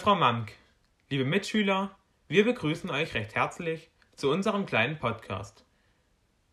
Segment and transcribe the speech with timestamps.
[0.00, 0.52] Frau Mamk,
[1.10, 1.94] liebe Mitschüler,
[2.26, 5.66] wir begrüßen euch recht herzlich zu unserem kleinen Podcast.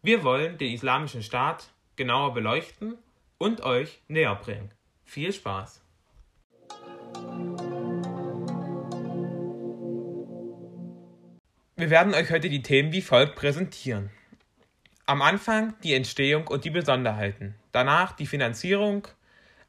[0.01, 2.97] Wir wollen den Islamischen Staat genauer beleuchten
[3.37, 4.69] und euch näher bringen.
[5.05, 5.81] Viel Spaß!
[11.77, 14.09] Wir werden euch heute die Themen wie folgt präsentieren.
[15.05, 19.07] Am Anfang die Entstehung und die Besonderheiten, danach die Finanzierung,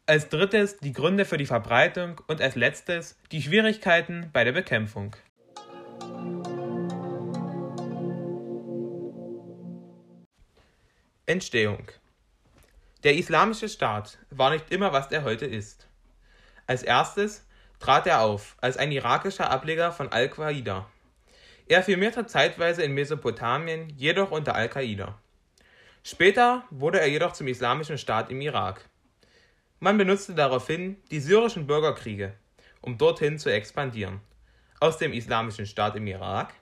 [0.08, 5.14] als drittes die Gründe für die Verbreitung und als letztes die Schwierigkeiten bei der Bekämpfung.
[11.26, 11.88] Entstehung
[13.04, 15.86] Der Islamische Staat war nicht immer, was er heute ist.
[16.66, 17.46] Als erstes
[17.78, 20.90] trat er auf als ein irakischer Ableger von Al-Qaida.
[21.66, 25.18] Er firmierte zeitweise in Mesopotamien, jedoch unter Al-Qaida.
[26.02, 28.87] Später wurde er jedoch zum Islamischen Staat im Irak.
[29.80, 32.34] Man benutzte daraufhin die syrischen Bürgerkriege,
[32.80, 34.20] um dorthin zu expandieren.
[34.80, 36.52] Aus dem Islamischen Staat im Irak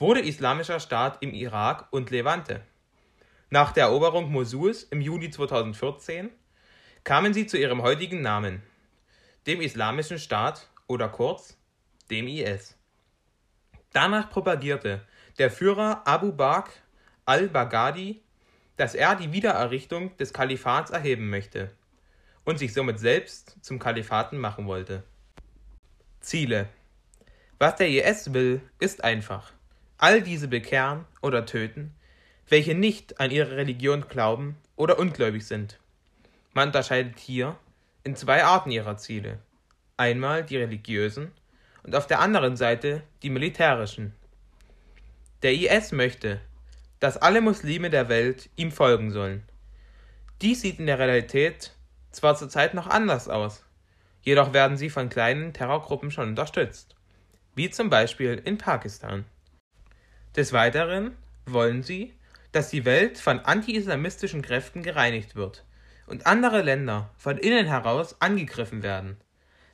[0.00, 2.62] wurde Islamischer Staat im Irak und Levante.
[3.50, 6.30] Nach der Eroberung Mosuls im Juli 2014
[7.04, 8.62] kamen sie zu ihrem heutigen Namen,
[9.46, 11.56] dem Islamischen Staat oder kurz
[12.10, 12.76] dem IS.
[13.92, 15.06] Danach propagierte
[15.38, 16.72] der Führer Abu Bakr
[17.26, 18.22] al-Baghdadi,
[18.76, 21.70] dass er die Wiedererrichtung des Kalifats erheben möchte
[22.46, 25.02] und sich somit selbst zum Kalifaten machen wollte.
[26.20, 26.68] Ziele
[27.58, 29.52] Was der IS will, ist einfach.
[29.98, 31.94] All diese bekehren oder töten,
[32.48, 35.78] welche nicht an ihre Religion glauben oder ungläubig sind.
[36.54, 37.56] Man unterscheidet hier
[38.04, 39.38] in zwei Arten ihrer Ziele.
[39.96, 41.32] Einmal die religiösen
[41.82, 44.14] und auf der anderen Seite die militärischen.
[45.42, 46.40] Der IS möchte,
[47.00, 49.42] dass alle Muslime der Welt ihm folgen sollen.
[50.42, 51.75] Dies sieht in der Realität
[52.16, 53.64] zwar zurzeit noch anders aus,
[54.22, 56.96] jedoch werden sie von kleinen Terrorgruppen schon unterstützt,
[57.54, 59.24] wie zum Beispiel in Pakistan.
[60.34, 61.16] Des Weiteren
[61.46, 62.14] wollen sie,
[62.52, 65.64] dass die Welt von anti-islamistischen Kräften gereinigt wird
[66.06, 69.18] und andere Länder von innen heraus angegriffen werden.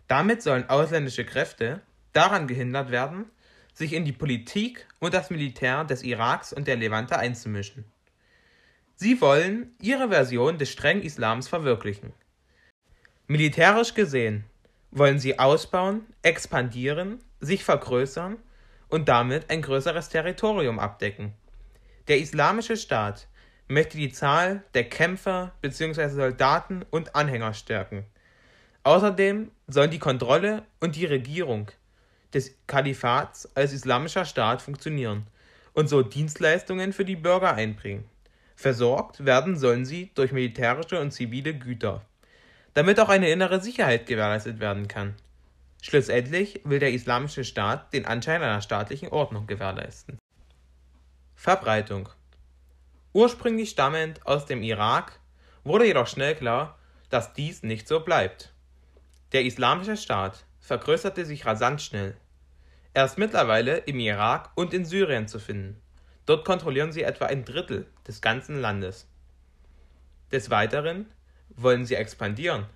[0.08, 1.81] Damit sollen ausländische Kräfte
[2.12, 3.26] daran gehindert werden,
[3.72, 7.84] sich in die Politik und das Militär des Iraks und der Levante einzumischen.
[8.94, 12.12] Sie wollen ihre Version des strengen Islams verwirklichen.
[13.26, 14.44] Militärisch gesehen
[14.90, 18.36] wollen sie ausbauen, expandieren, sich vergrößern
[18.88, 21.32] und damit ein größeres Territorium abdecken.
[22.08, 23.28] Der Islamische Staat
[23.68, 26.08] möchte die Zahl der Kämpfer bzw.
[26.08, 28.04] Soldaten und Anhänger stärken.
[28.82, 31.70] Außerdem sollen die Kontrolle und die Regierung
[32.34, 35.26] des Kalifats als islamischer Staat funktionieren
[35.72, 38.04] und so Dienstleistungen für die Bürger einbringen.
[38.56, 42.04] Versorgt werden sollen sie durch militärische und zivile Güter,
[42.74, 45.14] damit auch eine innere Sicherheit gewährleistet werden kann.
[45.82, 50.18] Schlussendlich will der Islamische Staat den Anschein einer staatlichen Ordnung gewährleisten.
[51.34, 52.08] Verbreitung
[53.14, 55.20] Ursprünglich stammend aus dem Irak,
[55.64, 56.78] wurde jedoch schnell klar,
[57.10, 58.54] dass dies nicht so bleibt.
[59.32, 62.16] Der Islamische Staat vergrößerte sich rasant schnell.
[62.94, 65.80] Er ist mittlerweile im Irak und in Syrien zu finden.
[66.24, 69.08] Dort kontrollieren sie etwa ein Drittel des ganzen Landes.
[70.30, 71.06] Des Weiteren
[71.56, 72.66] wollen sie expandieren,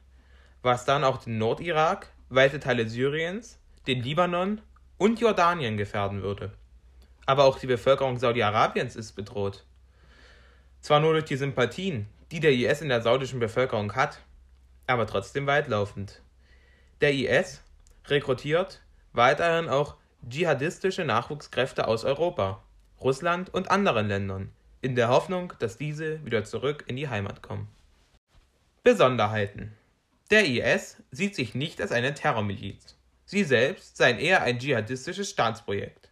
[0.63, 4.61] was dann auch den Nordirak, weite Teile Syriens, den Libanon
[4.99, 6.53] und Jordanien gefährden würde
[7.27, 9.65] aber auch die Bevölkerung Saudi-Arabiens ist bedroht.
[10.81, 14.21] Zwar nur durch die Sympathien, die der IS in der saudischen Bevölkerung hat,
[14.87, 16.23] aber trotzdem weitlaufend.
[17.01, 17.63] Der IS
[18.07, 18.81] rekrutiert
[19.13, 19.97] weiterhin auch
[20.29, 22.63] dschihadistische Nachwuchskräfte aus Europa,
[23.01, 27.69] Russland und anderen Ländern, in der Hoffnung, dass diese wieder zurück in die Heimat kommen.
[28.87, 29.73] Besonderheiten
[30.31, 32.95] Der IS sieht sich nicht als eine Terrormiliz.
[33.25, 36.09] Sie selbst seien eher ein dschihadistisches Staatsprojekt.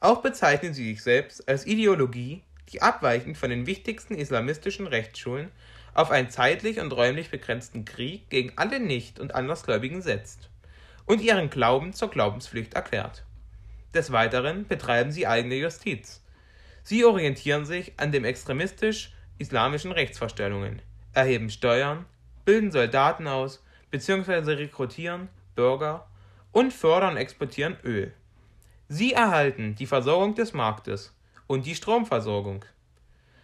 [0.00, 5.52] Auch bezeichnen sie sich selbst als Ideologie, die abweichend von den wichtigsten islamistischen Rechtsschulen
[5.94, 10.50] auf einen zeitlich und räumlich begrenzten Krieg gegen alle Nicht- und Andersgläubigen setzt
[11.06, 13.22] und ihren Glauben zur Glaubenspflicht erklärt.
[13.94, 16.24] Des Weiteren betreiben sie eigene Justiz.
[16.82, 20.82] Sie orientieren sich an den extremistisch-islamischen Rechtsvorstellungen,
[21.12, 22.06] erheben Steuern,
[22.44, 24.52] bilden Soldaten aus bzw.
[24.52, 26.06] rekrutieren Bürger
[26.52, 28.12] und fördern und exportieren Öl.
[28.88, 31.14] Sie erhalten die Versorgung des Marktes
[31.46, 32.64] und die Stromversorgung.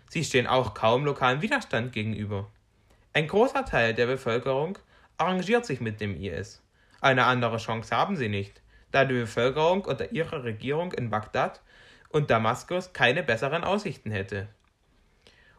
[0.08, 2.50] Sie stehen auch kaum lokalen Widerstand gegenüber.
[3.12, 4.78] Ein großer Teil der Bevölkerung
[5.18, 6.62] arrangiert sich mit dem IS.
[7.00, 8.60] Eine andere Chance haben sie nicht,
[8.90, 11.60] da die Bevölkerung unter ihrer Regierung in Bagdad
[12.10, 14.48] und Damaskus keine besseren Aussichten hätte.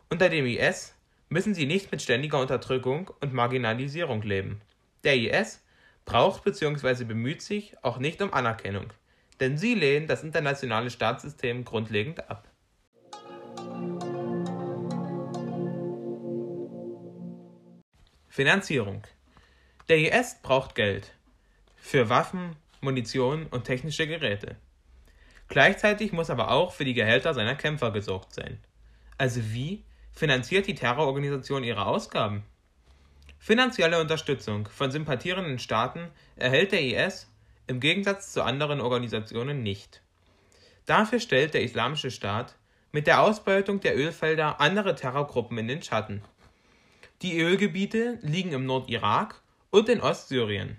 [0.09, 0.95] Unter dem IS
[1.29, 4.62] müssen sie nicht mit ständiger Unterdrückung und Marginalisierung leben.
[5.03, 5.63] Der IS
[6.06, 7.03] braucht bzw.
[7.03, 8.94] bemüht sich auch nicht um Anerkennung,
[9.39, 12.47] denn sie lehnen das internationale Staatssystem grundlegend ab.
[18.30, 19.01] Finanzierung
[19.89, 21.13] Der IS braucht Geld
[21.75, 24.57] für Waffen, Munition und technische Geräte.
[25.47, 28.59] Gleichzeitig muss aber auch für die Gehälter seiner Kämpfer gesorgt sein.
[29.18, 29.83] Also wie
[30.17, 32.43] finanziert die Terrororganisation ihre Ausgaben?
[33.37, 37.29] Finanzielle Unterstützung von sympathierenden Staaten erhält der IS
[37.67, 40.01] im Gegensatz zu anderen Organisationen nicht.
[40.85, 42.55] Dafür stellt der Islamische Staat
[42.91, 46.23] mit der Ausbeutung der Ölfelder andere Terrorgruppen in den Schatten.
[47.21, 50.77] Die Ölgebiete liegen im Nordirak und in Ostsyrien.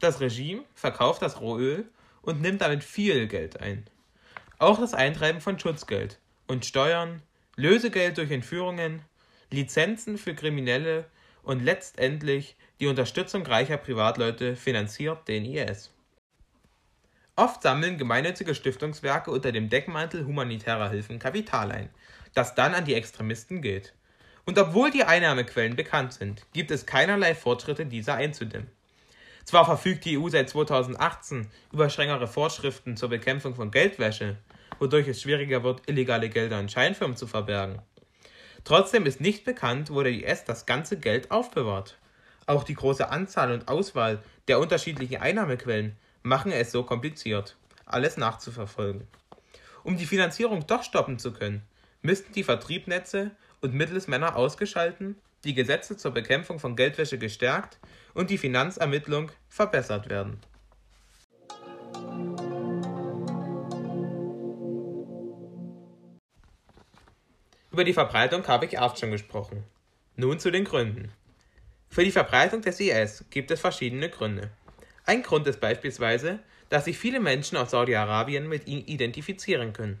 [0.00, 1.88] Das Regime verkauft das Rohöl
[2.22, 3.84] und nimmt damit viel Geld ein.
[4.58, 7.22] Auch das Eintreiben von Schutzgeld und Steuern,
[7.58, 9.02] Lösegeld durch Entführungen,
[9.50, 11.06] Lizenzen für Kriminelle
[11.42, 15.90] und letztendlich die Unterstützung reicher Privatleute finanziert den IS.
[17.34, 21.88] Oft sammeln gemeinnützige Stiftungswerke unter dem Deckmantel humanitärer Hilfen Kapital ein,
[22.32, 23.92] das dann an die Extremisten geht.
[24.46, 28.70] Und obwohl die Einnahmequellen bekannt sind, gibt es keinerlei Fortschritte, diese einzudämmen.
[29.44, 34.36] Zwar verfügt die EU seit 2018 über strengere Vorschriften zur Bekämpfung von Geldwäsche,
[34.78, 37.80] wodurch es schwieriger wird, illegale Gelder in Scheinfirmen zu verbergen.
[38.64, 41.98] Trotzdem ist nicht bekannt, wo der IS das ganze Geld aufbewahrt.
[42.46, 49.06] Auch die große Anzahl und Auswahl der unterschiedlichen Einnahmequellen machen es so kompliziert, alles nachzuverfolgen.
[49.84, 51.62] Um die Finanzierung doch stoppen zu können,
[52.02, 53.30] müssten die Vertriebnetze
[53.60, 57.78] und Mittelsmänner ausgeschalten, die Gesetze zur Bekämpfung von Geldwäsche gestärkt
[58.14, 60.40] und die Finanzermittlung verbessert werden.
[67.78, 69.62] Über die Verbreitung habe ich erst schon gesprochen.
[70.16, 71.12] Nun zu den Gründen.
[71.88, 74.50] Für die Verbreitung des IS gibt es verschiedene Gründe.
[75.06, 76.40] Ein Grund ist beispielsweise,
[76.70, 80.00] dass sich viele Menschen aus Saudi-Arabien mit ihm identifizieren können,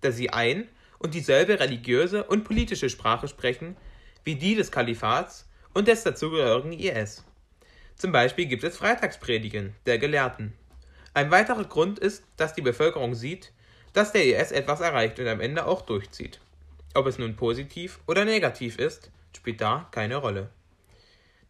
[0.00, 0.66] da sie ein
[0.98, 3.76] und dieselbe religiöse und politische Sprache sprechen
[4.24, 7.26] wie die des Kalifats und des dazugehörigen IS.
[7.96, 10.54] Zum Beispiel gibt es Freitagspredigen der Gelehrten.
[11.12, 13.52] Ein weiterer Grund ist, dass die Bevölkerung sieht,
[13.92, 16.40] dass der IS etwas erreicht und am Ende auch durchzieht.
[16.92, 20.50] Ob es nun positiv oder negativ ist, spielt da keine Rolle.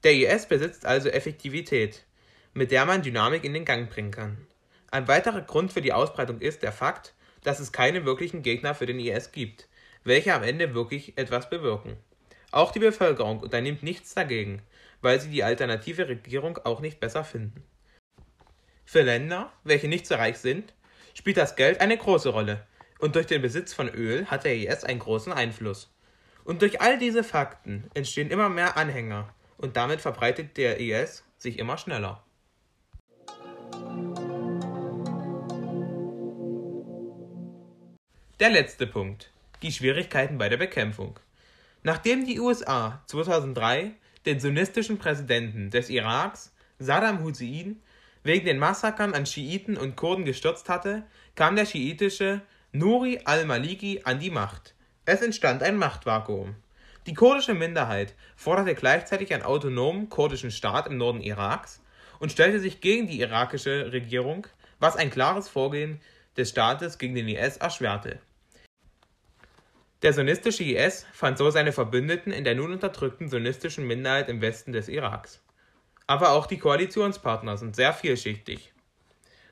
[0.05, 2.05] Der IS besitzt also Effektivität,
[2.53, 4.47] mit der man Dynamik in den Gang bringen kann.
[4.91, 8.87] Ein weiterer Grund für die Ausbreitung ist der Fakt, dass es keine wirklichen Gegner für
[8.87, 9.69] den IS gibt,
[10.05, 11.97] welche am Ende wirklich etwas bewirken.
[12.51, 14.63] Auch die Bevölkerung unternimmt nichts dagegen,
[15.01, 17.65] weil sie die alternative Regierung auch nicht besser finden.
[18.85, 20.75] Für Länder, welche nicht so reich sind,
[21.15, 22.67] spielt das Geld eine große Rolle,
[23.01, 25.91] und durch den Besitz von Öl hat der IS einen großen Einfluss.
[26.45, 31.59] Und durch all diese Fakten entstehen immer mehr Anhänger, und damit verbreitet der IS sich
[31.59, 32.25] immer schneller.
[38.39, 39.31] Der letzte Punkt.
[39.63, 41.19] Die Schwierigkeiten bei der Bekämpfung.
[41.83, 43.93] Nachdem die USA 2003
[44.25, 47.83] den sunnistischen Präsidenten des Iraks, Saddam Hussein,
[48.23, 51.05] wegen den Massakern an Schiiten und Kurden gestürzt hatte,
[51.35, 52.43] kam der schiitische
[52.73, 54.77] Nuri al-Maliki an die Macht.
[55.05, 56.55] Es entstand ein Machtvakuum.
[57.07, 61.83] Die kurdische Minderheit forderte gleichzeitig einen autonomen kurdischen Staat im Norden Iraks
[62.21, 64.47] und stellte sich gegen die irakische Regierung,
[64.79, 66.01] was ein klares Vorgehen
[66.37, 68.21] des Staates gegen den IS erschwerte.
[70.03, 74.71] Der sunnitische IS fand so seine Verbündeten in der nun unterdrückten sunnitischen Minderheit im Westen
[74.71, 75.43] des Iraks.
[76.07, 78.73] Aber auch die Koalitionspartner sind sehr vielschichtig.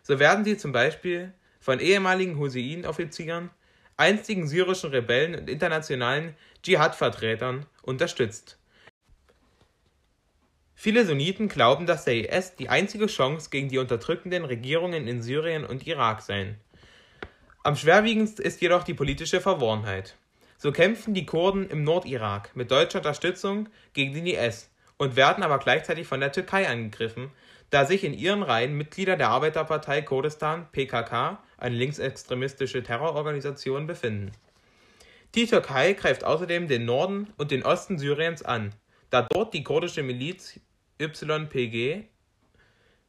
[0.05, 3.51] So werden sie zum Beispiel von ehemaligen Hussein-Offizieren,
[3.97, 8.59] einstigen syrischen Rebellen und internationalen Dschihad-Vertretern unterstützt.
[10.75, 15.65] Viele Sunniten glauben, dass der IS die einzige Chance gegen die unterdrückenden Regierungen in Syrien
[15.65, 16.55] und Irak sei.
[17.65, 20.17] Am schwerwiegendsten ist jedoch die politische Verworrenheit.
[20.57, 25.59] So kämpfen die Kurden im Nordirak mit deutscher Unterstützung gegen den IS und werden aber
[25.59, 27.33] gleichzeitig von der Türkei angegriffen,
[27.71, 34.33] da sich in ihren Reihen Mitglieder der Arbeiterpartei Kurdistan PKK, eine linksextremistische Terrororganisation, befinden.
[35.35, 38.75] Die Türkei greift außerdem den Norden und den Osten Syriens an,
[39.11, 40.59] da dort die kurdische Miliz
[40.99, 42.05] YPG,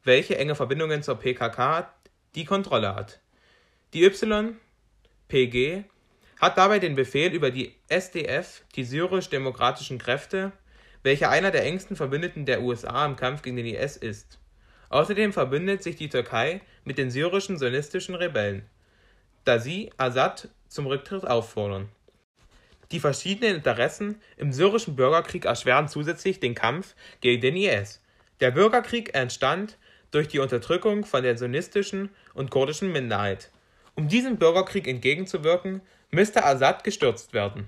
[0.04, 1.94] welche enge Verbindungen zur PKK
[2.36, 3.22] die Kontrolle hat.
[3.94, 5.84] Die YPG
[6.39, 10.51] hat dabei den Befehl über die SDF, die syrisch-demokratischen Kräfte,
[11.04, 14.39] welche einer der engsten Verbündeten der USA im Kampf gegen den IS ist.
[14.89, 18.63] Außerdem verbündet sich die Türkei mit den syrischen sionistischen Rebellen,
[19.46, 21.89] da sie Assad zum Rücktritt auffordern.
[22.91, 28.01] Die verschiedenen Interessen im syrischen Bürgerkrieg erschweren zusätzlich den Kampf gegen den IS.
[28.39, 29.77] Der Bürgerkrieg entstand,
[30.12, 33.51] durch die Unterdrückung von der sunnitischen und kurdischen Minderheit.
[33.96, 37.67] Um diesem Bürgerkrieg entgegenzuwirken, müsste Assad gestürzt werden.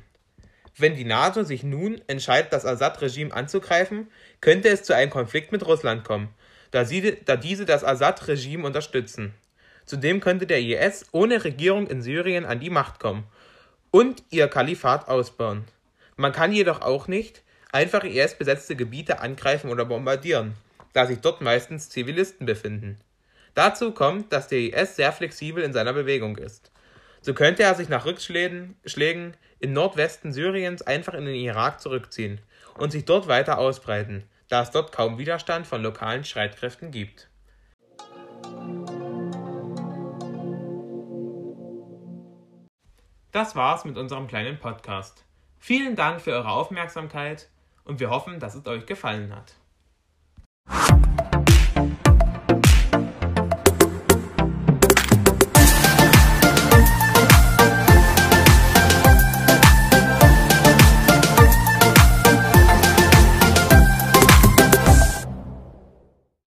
[0.77, 4.09] Wenn die NATO sich nun entscheidet, das Assad-Regime anzugreifen,
[4.39, 6.29] könnte es zu einem Konflikt mit Russland kommen,
[6.71, 9.33] da, sie, da diese das Assad-Regime unterstützen.
[9.85, 13.25] Zudem könnte der IS ohne Regierung in Syrien an die Macht kommen
[13.91, 15.65] und ihr Kalifat ausbauen.
[16.15, 20.53] Man kann jedoch auch nicht einfach IS-besetzte Gebiete angreifen oder bombardieren,
[20.93, 22.99] da sich dort meistens Zivilisten befinden.
[23.53, 26.71] Dazu kommt, dass der IS sehr flexibel in seiner Bewegung ist.
[27.21, 28.75] So könnte er sich nach Rückschlägen
[29.59, 32.39] im Nordwesten Syriens einfach in den Irak zurückziehen
[32.77, 37.29] und sich dort weiter ausbreiten, da es dort kaum Widerstand von lokalen Streitkräften gibt.
[43.31, 45.24] Das war's mit unserem kleinen Podcast.
[45.58, 47.50] Vielen Dank für eure Aufmerksamkeit
[47.86, 49.55] und wir hoffen, dass es euch gefallen hat.